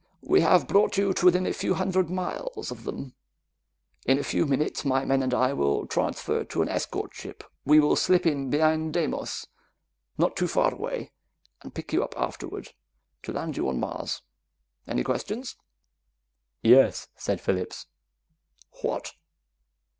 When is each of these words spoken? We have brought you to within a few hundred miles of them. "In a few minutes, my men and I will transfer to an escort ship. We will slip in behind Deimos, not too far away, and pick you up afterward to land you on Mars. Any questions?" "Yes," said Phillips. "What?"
We 0.23 0.41
have 0.41 0.67
brought 0.67 0.97
you 0.97 1.13
to 1.13 1.25
within 1.25 1.45
a 1.45 1.53
few 1.53 1.75
hundred 1.75 2.09
miles 2.09 2.71
of 2.71 2.85
them. 2.85 3.13
"In 4.07 4.17
a 4.17 4.23
few 4.23 4.47
minutes, 4.47 4.83
my 4.83 5.05
men 5.05 5.21
and 5.21 5.31
I 5.31 5.53
will 5.53 5.85
transfer 5.85 6.43
to 6.43 6.61
an 6.63 6.69
escort 6.69 7.13
ship. 7.13 7.43
We 7.65 7.79
will 7.79 7.95
slip 7.95 8.25
in 8.25 8.49
behind 8.49 8.93
Deimos, 8.95 9.45
not 10.17 10.35
too 10.35 10.47
far 10.47 10.73
away, 10.73 11.11
and 11.61 11.75
pick 11.75 11.93
you 11.93 12.03
up 12.03 12.15
afterward 12.19 12.73
to 13.21 13.31
land 13.31 13.57
you 13.57 13.69
on 13.69 13.79
Mars. 13.79 14.23
Any 14.87 15.03
questions?" 15.03 15.55
"Yes," 16.63 17.07
said 17.15 17.39
Phillips. 17.39 17.85
"What?" 18.81 19.13